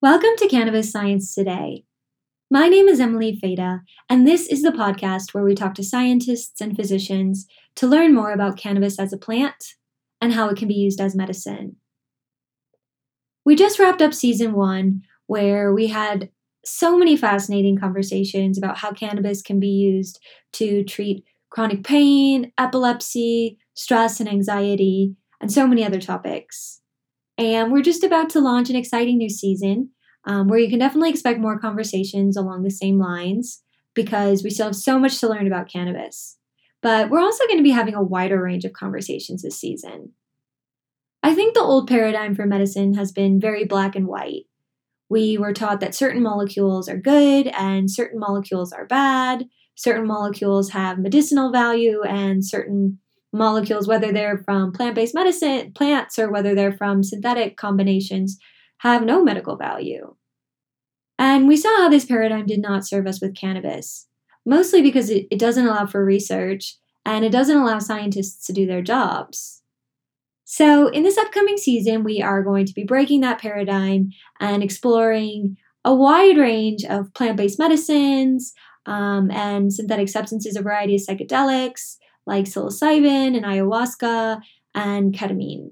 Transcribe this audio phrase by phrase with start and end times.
[0.00, 1.82] Welcome to Cannabis Science Today.
[2.52, 6.60] My name is Emily Feda, and this is the podcast where we talk to scientists
[6.60, 9.74] and physicians to learn more about cannabis as a plant
[10.20, 11.78] and how it can be used as medicine.
[13.44, 16.30] We just wrapped up season one, where we had
[16.64, 20.20] so many fascinating conversations about how cannabis can be used
[20.52, 26.82] to treat chronic pain, epilepsy, stress, and anxiety, and so many other topics.
[27.38, 29.90] And we're just about to launch an exciting new season
[30.26, 33.62] um, where you can definitely expect more conversations along the same lines
[33.94, 36.36] because we still have so much to learn about cannabis.
[36.82, 40.12] But we're also going to be having a wider range of conversations this season.
[41.22, 44.44] I think the old paradigm for medicine has been very black and white.
[45.08, 49.46] We were taught that certain molecules are good and certain molecules are bad.
[49.74, 52.98] Certain molecules have medicinal value and certain
[53.32, 58.38] molecules, whether they're from plant based medicine, plants, or whether they're from synthetic combinations,
[58.78, 60.14] have no medical value.
[61.18, 64.06] And we saw how this paradigm did not serve us with cannabis,
[64.46, 68.66] mostly because it, it doesn't allow for research and it doesn't allow scientists to do
[68.66, 69.62] their jobs.
[70.44, 75.58] So, in this upcoming season, we are going to be breaking that paradigm and exploring
[75.84, 78.54] a wide range of plant based medicines
[78.86, 81.96] um, and synthetic substances, a variety of psychedelics,
[82.28, 84.40] like psilocybin and ayahuasca
[84.74, 85.70] and ketamine.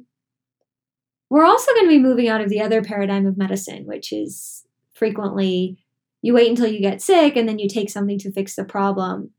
[1.30, 4.64] We're also going to be moving out of the other paradigm of medicine, which is
[4.94, 5.78] frequently
[6.22, 9.30] you wait until you get sick and then you take something to fix the problem.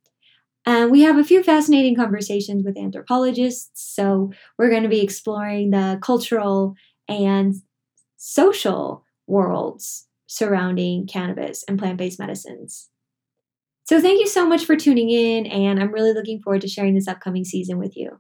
[0.66, 3.94] And we have a few fascinating conversations with anthropologists.
[3.94, 6.76] So we're going to be exploring the cultural
[7.08, 7.56] and
[8.18, 12.90] social worlds surrounding cannabis and plant based medicines.
[13.88, 16.94] So, thank you so much for tuning in, and I'm really looking forward to sharing
[16.94, 18.20] this upcoming season with you.